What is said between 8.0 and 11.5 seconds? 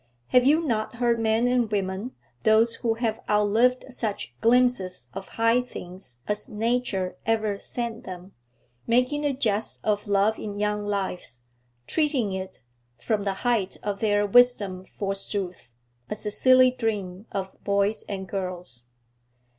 them, making a jest of love in young lives,